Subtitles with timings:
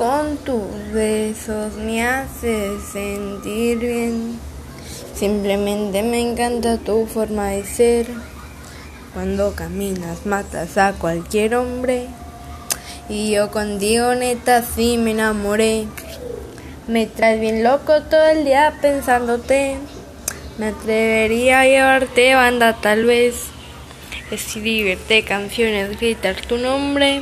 [0.00, 4.40] con tus besos me haces sentir bien.
[5.14, 8.06] Simplemente me encanta tu forma de ser.
[9.12, 12.06] Cuando caminas matas a cualquier hombre.
[13.10, 15.84] Y yo contigo neta sí me enamoré.
[16.88, 19.76] Me traes bien loco todo el día pensándote.
[20.56, 23.34] Me atrevería a llevarte banda tal vez.
[24.30, 27.20] Escribirte canciones, gritar tu nombre.